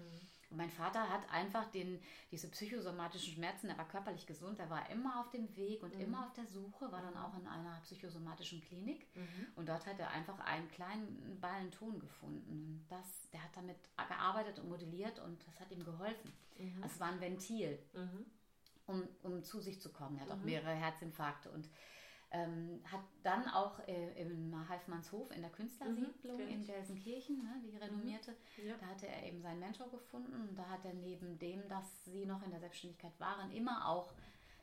[0.50, 4.88] Und mein Vater hat einfach den, diese psychosomatischen Schmerzen, er war körperlich gesund, er war
[4.90, 6.00] immer auf dem Weg und mhm.
[6.00, 9.46] immer auf der Suche, war dann auch in einer psychosomatischen Klinik mhm.
[9.56, 12.50] und dort hat er einfach einen kleinen Ballen Ton gefunden.
[12.50, 13.76] Und das, der hat damit
[14.08, 16.32] gearbeitet und modelliert und das hat ihm geholfen.
[16.58, 16.82] Mhm.
[16.84, 17.78] Es war ein Ventil.
[17.92, 18.26] Mhm.
[18.86, 20.18] Um, um zu sich zu kommen.
[20.18, 20.44] Er hat auch Mhm.
[20.44, 21.70] mehrere Herzinfarkte und
[22.34, 26.64] ähm, hat dann auch äh, im Halfmannshof in der Künstlersiedlung Mhm, in.
[26.66, 28.74] Gelsenkirchen, ne, die renommierte, Ja.
[28.80, 32.26] da hatte er eben seinen Mentor gefunden und da hat er neben dem, dass sie
[32.26, 34.12] noch in der Selbstständigkeit waren, immer auch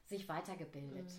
[0.06, 1.10] sich weitergebildet.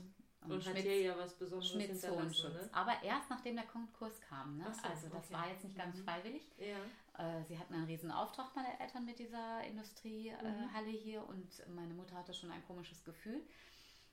[0.45, 2.69] Und, hat hier ja was Besonderes Schmitz hinterlassen, ne?
[2.73, 4.59] Aber erst nachdem der Konkurs kam.
[4.59, 4.65] Ne?
[4.75, 5.35] So, also das okay.
[5.35, 6.03] war jetzt nicht ganz Mhm.
[6.05, 6.43] freiwillig.
[6.59, 7.39] Ja.
[7.39, 9.69] Äh, sie hatten einen riesen Auftrag, meine Eltern, mit dieser Mhm.
[9.71, 13.41] Industriehalle hier und meine Mutter hatte schon ein komisches Gefühl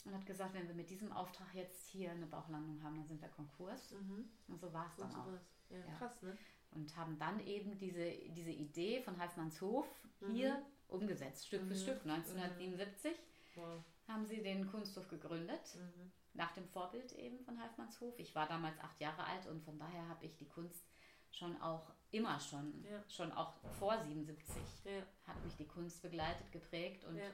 [0.06, 3.22] und hat gesagt, wenn wir mit diesem Auftrag jetzt hier eine Bauchlandung haben, dann sind
[3.22, 3.92] wir Konkurs.
[3.92, 4.30] Mhm.
[4.48, 5.28] Und so war es dann auch.
[5.70, 5.94] Ja, Ja.
[5.98, 6.38] krass, ne?
[6.72, 9.88] Und haben dann eben diese, diese Idee von Halfmannshof
[10.32, 11.78] hier umgesetzt, Stück für Mhm.
[11.78, 12.06] Stück.
[12.06, 13.12] 1977
[13.56, 13.84] Wow.
[14.08, 16.12] haben sie den Kunsthof gegründet, Mhm.
[16.34, 18.18] nach dem Vorbild eben von Halfmannshof.
[18.18, 20.86] Ich war damals acht Jahre alt und von daher habe ich die Kunst
[21.32, 23.04] schon auch immer schon, Ja.
[23.08, 25.04] schon auch vor 77 Ja.
[25.28, 27.30] hat mich die Kunst begleitet, geprägt und Ja.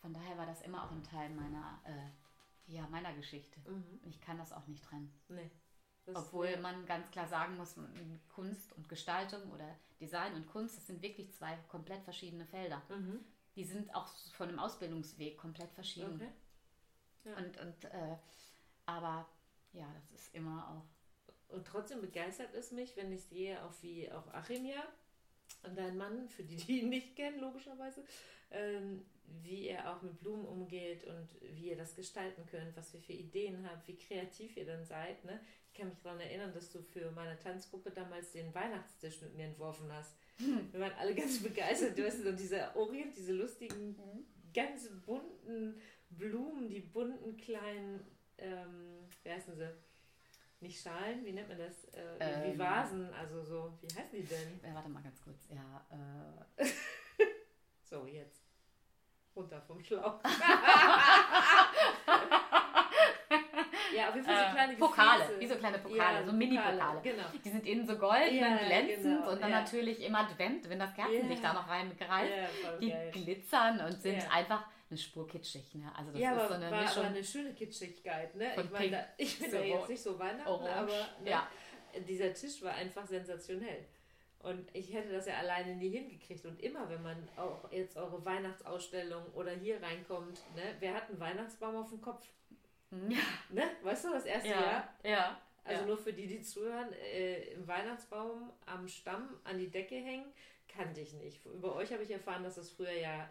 [0.00, 3.60] Von daher war das immer auch ein Teil meiner, äh, ja, meiner Geschichte.
[3.68, 4.00] Mhm.
[4.04, 5.12] Ich kann das auch nicht trennen.
[5.28, 5.50] Nee.
[6.04, 6.60] Das- Obwohl ja.
[6.60, 7.76] man ganz klar sagen muss,
[8.28, 12.82] Kunst und Gestaltung oder Design und Kunst, das sind wirklich zwei komplett verschiedene Felder.
[12.88, 13.24] Mhm.
[13.56, 16.14] Die sind auch von dem Ausbildungsweg komplett verschieden.
[16.16, 16.32] Okay.
[17.24, 17.36] Ja.
[17.38, 18.16] Und, und äh,
[18.84, 19.26] aber
[19.72, 20.86] ja, das ist immer auch
[21.64, 24.82] trotzdem begeistert es mich, wenn ich sehe, auch wie auch Achim ja
[25.62, 28.04] und dein Mann, für die, die ihn nicht kennen, logischerweise,
[28.50, 29.04] ähm,
[29.42, 33.12] wie er auch mit Blumen umgeht und wie ihr das gestalten könnt, was ihr für
[33.12, 35.24] Ideen habt, wie kreativ ihr dann seid.
[35.24, 35.40] Ne?
[35.68, 39.46] Ich kann mich daran erinnern, dass du für meine Tanzgruppe damals den Weihnachtstisch mit mir
[39.46, 40.14] entworfen hast.
[40.38, 40.72] Hm.
[40.72, 41.98] Wir waren alle ganz begeistert.
[41.98, 44.26] Du hast so dieser Orient, diese lustigen, mhm.
[44.54, 45.80] ganz bunten
[46.10, 48.00] Blumen, die bunten kleinen,
[48.38, 49.68] ähm, wie heißen sie?
[50.60, 51.84] Nicht Schalen, wie nennt man das?
[51.94, 54.64] Äh, ähm, wie Vasen, also so, wie heißen die denn?
[54.64, 55.86] Äh, warte mal ganz kurz, ja.
[55.90, 56.64] Äh.
[57.82, 58.42] so, jetzt.
[59.34, 60.20] Runter vom Schlauch.
[63.96, 66.32] Ja, auf jeden Fall so äh, kleine äh, Pokale, wie so kleine Pokale, ja, so
[66.32, 67.00] Mini-Pokale.
[67.02, 67.22] Genau.
[67.44, 69.60] Die sind innen so golden ja, glänzend genau, und dann ja.
[69.60, 72.32] natürlich im Advent, wenn das Kerzenlicht da noch reingreift,
[72.80, 73.10] die geil.
[73.12, 75.74] glitzern und sind einfach eine Spur kitschig.
[75.74, 75.90] Ne?
[75.96, 76.98] Also das ja, ist aber, so eine war Mischung.
[76.98, 78.34] aber eine schöne Kitschigkeit.
[78.34, 78.54] Ne?
[78.56, 80.70] Ich, mein, da, ich bin so ja jetzt nicht so Weihnachten, orange.
[80.72, 81.48] aber
[81.94, 83.84] ne, dieser Tisch war einfach sensationell.
[84.40, 86.44] Und ich hätte das ja alleine nie hingekriegt.
[86.46, 91.18] Und immer, wenn man auch jetzt eure Weihnachtsausstellung oder hier reinkommt, ne, wer hat einen
[91.18, 92.26] Weihnachtsbaum auf dem Kopf?
[92.92, 93.18] Ja.
[93.50, 93.62] Ne?
[93.82, 94.60] Weißt du, das erste ja.
[94.60, 94.94] Jahr?
[95.02, 95.40] Ja.
[95.64, 95.86] Also ja.
[95.88, 100.26] nur für die, die zuhören, äh, im Weihnachtsbaum am Stamm an die Decke hängen,
[100.68, 101.44] kannte ich nicht.
[101.44, 103.28] Über euch habe ich erfahren, dass das früher ja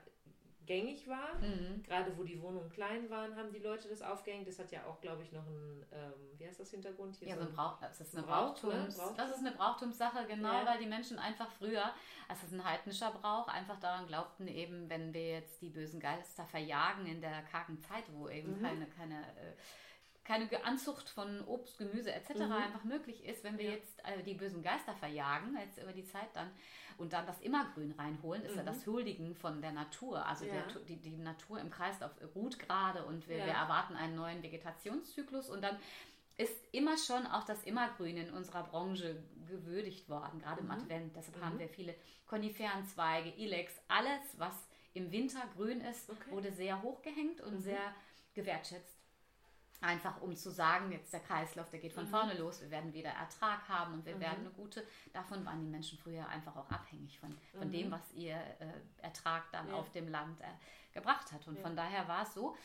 [0.65, 1.36] gängig war.
[1.39, 1.84] Mhm.
[1.84, 4.47] Gerade wo die Wohnungen klein waren, haben die Leute das aufgehängt.
[4.47, 7.30] Das hat ja auch, glaube ich, noch ein, ähm, wie heißt das Hintergrund hier?
[7.30, 9.17] Ja, so ein Brauch, das ist eine Brauchtums, Brauchtums.
[9.17, 10.65] Das ist eine Brauchtumssache, genau, ja.
[10.65, 11.84] weil die Menschen einfach früher,
[12.28, 15.99] also es ist ein heidnischer Brauch, einfach daran glaubten eben, wenn wir jetzt die bösen
[15.99, 18.62] Geister verjagen in der kargen Zeit, wo eben mhm.
[18.62, 19.54] keine, keine äh,
[20.25, 22.33] keine Anzucht von Obst, Gemüse etc.
[22.35, 22.51] Mhm.
[22.51, 23.71] einfach möglich ist, wenn wir ja.
[23.71, 26.51] jetzt äh, die bösen Geister verjagen, jetzt über die Zeit dann,
[26.97, 28.57] und dann das Immergrün reinholen, ist mhm.
[28.59, 30.25] ja das Huldigen von der Natur.
[30.25, 30.53] Also ja.
[30.53, 33.45] der, die, die Natur im Kreislauf ruht gerade und wir, ja.
[33.45, 35.77] wir erwarten einen neuen Vegetationszyklus und dann
[36.38, 40.71] ist immer schon auch das Immergrün in unserer Branche gewürdigt worden, gerade mhm.
[40.71, 41.15] im Advent.
[41.15, 41.45] Deshalb mhm.
[41.45, 41.95] haben wir viele
[42.27, 44.55] Koniferenzweige, Ilex, alles, was
[44.93, 46.31] im Winter grün ist, okay.
[46.31, 47.61] wurde sehr hochgehängt und mhm.
[47.61, 47.93] sehr
[48.33, 48.94] gewertschätzt.
[49.85, 52.09] Einfach um zu sagen, jetzt der Kreislauf, der geht von mhm.
[52.09, 54.21] vorne los, wir werden wieder Ertrag haben und wir mhm.
[54.21, 54.85] werden eine gute.
[55.13, 57.71] Davon waren die Menschen früher einfach auch abhängig von, von mhm.
[57.71, 59.75] dem, was ihr äh, Ertrag dann ja.
[59.75, 60.45] auf dem Land äh,
[60.93, 61.47] gebracht hat.
[61.47, 61.61] Und ja.
[61.61, 62.55] von daher war es so,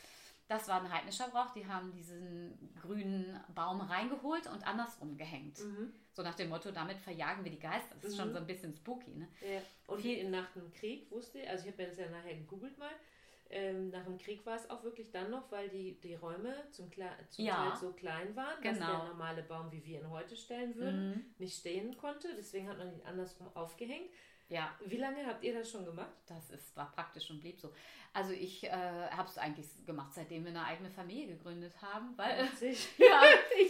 [0.51, 5.59] das war ein heidnischer Brauch, die haben diesen grünen Baum reingeholt und andersrum gehängt.
[5.59, 5.93] Mhm.
[6.11, 7.95] So nach dem Motto, damit verjagen wir die Geister.
[8.01, 8.33] Das ist schon mhm.
[8.33, 9.15] so ein bisschen spooky.
[9.15, 9.27] Ne?
[9.39, 9.61] Ja.
[9.87, 12.77] Und Viel, nach dem Krieg wusste, ich, also ich habe ja das ja nachher gegoogelt
[12.77, 12.91] mal,
[13.51, 16.91] ähm, nach dem Krieg war es auch wirklich dann noch, weil die, die Räume zum,
[16.91, 17.69] zum ja.
[17.69, 18.79] Teil so klein waren, genau.
[18.79, 21.25] dass der normale Baum, wie wir ihn heute stellen würden, mhm.
[21.37, 22.29] nicht stehen konnte.
[22.37, 24.09] Deswegen hat man ihn andersrum aufgehängt.
[24.51, 24.69] Ja.
[24.85, 26.11] Wie lange habt ihr das schon gemacht?
[26.27, 27.73] Das ist, war praktisch und blieb so.
[28.13, 32.37] Also ich äh, habe es eigentlich gemacht, seitdem wir eine eigene Familie gegründet haben, weil
[32.97, 33.21] ja,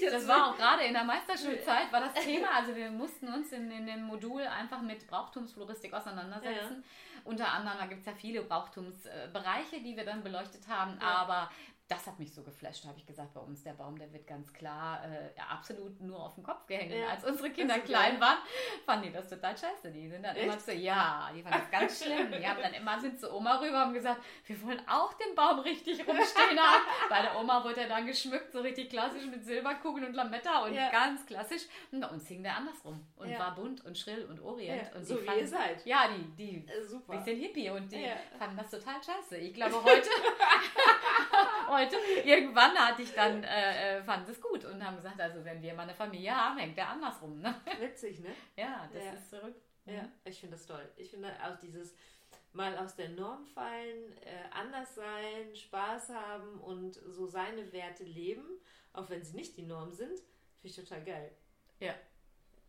[0.11, 2.47] das war auch gerade in der Meisterschulzeit war das Thema.
[2.55, 6.83] Also wir mussten uns in, in dem Modul einfach mit Brauchtumsfloristik auseinandersetzen.
[6.83, 7.21] Ja.
[7.23, 11.07] Unter anderem, da gibt es ja viele Brauchtumsbereiche, die wir dann beleuchtet haben, ja.
[11.07, 11.51] aber
[11.91, 14.53] das hat mich so geflasht, habe ich gesagt, bei uns der Baum, der wird ganz
[14.53, 16.93] klar äh, absolut nur auf den Kopf gehängt.
[16.93, 17.09] Ja.
[17.09, 18.21] Als unsere Kinder klein geil.
[18.21, 18.37] waren,
[18.85, 19.91] fanden die das total scheiße.
[19.91, 20.45] Die sind dann Echt?
[20.45, 22.31] immer so, ja, die fanden das ganz schlimm.
[22.31, 25.59] Die haben dann immer sind zu Oma rüber und gesagt, wir wollen auch den Baum
[25.59, 26.83] richtig rumstehen haben.
[27.09, 30.73] Bei der Oma wurde er dann geschmückt, so richtig klassisch mit Silberkugeln und Lametta und
[30.73, 30.89] ja.
[30.91, 31.63] ganz klassisch.
[31.91, 33.37] Und bei uns hing der andersrum und ja.
[33.37, 34.95] war bunt und schrill und orient.
[34.95, 35.85] Und so wie fanden, ihr seid.
[35.85, 37.17] Ja, die, die äh, super.
[37.17, 38.07] bisschen Hippie und die
[38.39, 39.37] fanden das total scheiße.
[39.39, 40.09] Ich glaube, heute
[41.67, 41.95] heute.
[42.25, 45.73] Irgendwann hatte ich dann, äh, äh, fand es gut und haben gesagt, also wenn wir
[45.73, 47.39] mal eine Familie haben, hängt der andersrum.
[47.39, 47.53] Ne?
[47.79, 48.29] Witzig, ne?
[48.55, 49.13] Ja, das ja.
[49.13, 49.33] ist.
[49.85, 50.11] Ja, mhm.
[50.25, 50.87] ich finde das toll.
[50.95, 51.95] Ich finde auch dieses
[52.53, 58.45] mal aus der Norm fallen, äh, anders sein, Spaß haben und so seine Werte leben,
[58.93, 60.19] auch wenn sie nicht die Norm sind,
[60.59, 61.31] finde ich total geil.
[61.79, 61.95] Ja.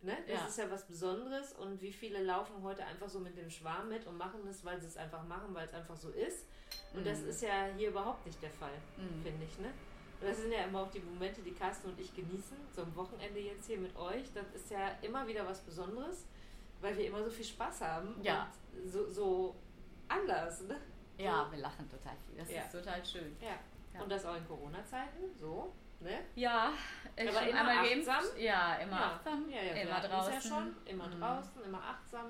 [0.02, 0.16] Ne?
[0.26, 0.46] Das ja.
[0.46, 4.04] ist ja was Besonderes und wie viele laufen heute einfach so mit dem Schwarm mit
[4.06, 6.46] und machen es, weil sie es einfach machen, weil es einfach so ist.
[6.92, 7.04] Und mhm.
[7.04, 9.22] das ist ja hier überhaupt nicht der Fall, mhm.
[9.22, 9.58] finde ich.
[9.60, 9.68] Ne?
[10.20, 12.94] Und das sind ja immer auch die Momente, die Carsten und ich genießen, so am
[12.96, 14.24] Wochenende jetzt hier mit euch.
[14.34, 16.26] Das ist ja immer wieder was Besonderes,
[16.80, 18.16] weil wir immer so viel Spaß haben.
[18.22, 18.50] Ja.
[18.72, 19.56] Und so, so
[20.08, 20.62] anders.
[20.62, 20.80] Ne?
[21.18, 22.38] Ja, wir lachen total viel.
[22.38, 22.62] Das ja.
[22.62, 23.36] ist total schön.
[23.40, 23.58] Ja.
[23.94, 24.02] ja.
[24.02, 25.72] Und das auch in Corona-Zeiten, so.
[26.02, 26.18] Ne?
[26.34, 26.72] Ja,
[27.16, 28.20] ich aber immer einmal achtsam.
[28.20, 28.38] Geimpft.
[28.38, 29.12] Ja, immer ja.
[29.12, 29.50] achtsam.
[29.50, 30.32] Ja, ja, immer draußen.
[30.34, 31.20] Ja schon, immer mhm.
[31.20, 32.26] draußen, immer achtsam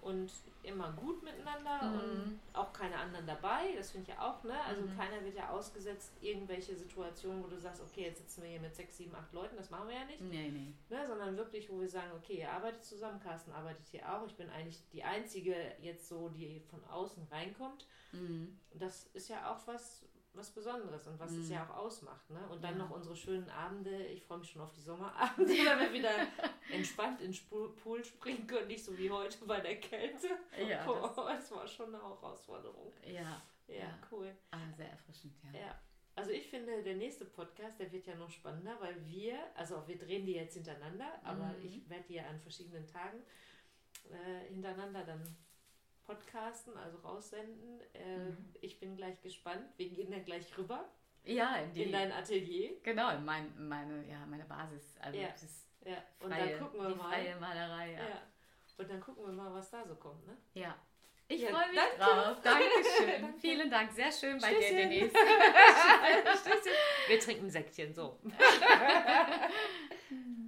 [0.00, 0.30] und
[0.62, 2.00] immer gut miteinander mhm.
[2.00, 3.72] und auch keine anderen dabei.
[3.76, 4.60] Das finde ich ja auch, ne?
[4.64, 4.96] Also mhm.
[4.96, 8.74] keiner wird ja ausgesetzt, irgendwelche Situationen, wo du sagst, okay, jetzt sitzen wir hier mit
[8.74, 10.20] sechs, sieben, acht Leuten, das machen wir ja nicht.
[10.20, 10.72] Nee, nee.
[10.88, 11.06] Ne?
[11.06, 14.26] Sondern wirklich, wo wir sagen, okay, ihr arbeitet zusammen, Carsten arbeitet hier auch.
[14.26, 17.86] Ich bin eigentlich die Einzige jetzt so, die von außen reinkommt.
[18.12, 18.58] Mhm.
[18.74, 20.02] Das ist ja auch was,
[20.38, 21.42] was Besonderes und was mhm.
[21.42, 22.30] es ja auch ausmacht.
[22.30, 22.40] Ne?
[22.48, 22.84] Und dann ja.
[22.84, 24.06] noch unsere schönen Abende.
[24.06, 26.10] Ich freue mich schon auf die Sommerabende, wenn wir wieder
[26.70, 30.28] entspannt in den Pool springen können, nicht so wie heute bei der Kälte.
[30.66, 32.92] Ja, Boah, das, das, war schon eine Herausforderung.
[33.04, 33.42] Ja.
[33.66, 33.98] Ja, ja.
[34.10, 34.34] cool.
[34.50, 35.60] Ah, sehr erfrischend, ja.
[35.60, 35.78] ja.
[36.14, 39.98] Also ich finde, der nächste Podcast, der wird ja noch spannender, weil wir, also wir
[39.98, 41.64] drehen die jetzt hintereinander, aber mhm.
[41.64, 43.22] ich werde die ja an verschiedenen Tagen
[44.10, 45.22] äh, hintereinander dann
[46.08, 47.80] podcasten, also raussenden.
[47.92, 48.54] Äh, mhm.
[48.60, 49.66] Ich bin gleich gespannt.
[49.76, 50.88] Wir gehen dann gleich rüber.
[51.24, 52.70] Ja, in, die, in dein Atelier.
[52.82, 54.96] Genau, in mein, meine, ja, meine Basis.
[55.00, 55.28] Also ja.
[55.28, 56.02] das ja.
[56.20, 57.10] Und freie, dann gucken wir mal.
[57.10, 58.00] Freie Malerei, ja.
[58.00, 58.22] ja.
[58.78, 60.36] Und dann gucken wir mal, was da so kommt, ne?
[60.54, 60.74] Ja.
[61.30, 61.98] Ich ja, freue mich danke.
[61.98, 62.40] drauf.
[62.42, 63.22] Dankeschön.
[63.22, 63.38] danke.
[63.38, 63.92] Vielen Dank.
[63.92, 64.76] Sehr schön bei Stößchen.
[64.76, 65.14] dir, Denise.
[67.08, 68.18] Wir trinken ein Säckchen, so.